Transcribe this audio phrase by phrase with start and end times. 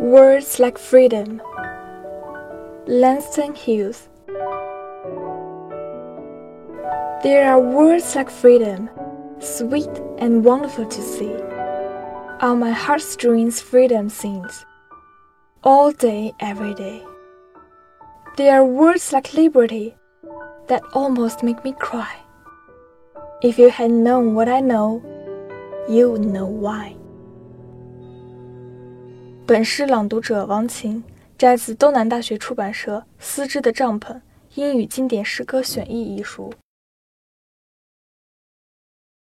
[0.00, 1.42] Words like freedom.
[2.86, 4.08] Langston Hughes.
[7.22, 8.88] There are words like freedom,
[9.38, 11.34] sweet and wonderful to see.
[12.40, 14.64] On my heartstrings, freedom sings,
[15.62, 17.04] all day, every day.
[18.36, 19.94] There are words like liberty
[20.68, 22.16] that almost make me cry.
[23.42, 25.02] If you had known what I know,
[25.88, 26.96] you would know why.
[29.44, 31.02] 本诗朗读者王琴，
[31.36, 34.20] 摘自东南大学出版社《丝织的帐篷：
[34.54, 36.54] 英语经典诗歌选译》一书。